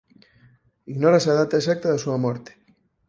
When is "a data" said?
1.29-1.59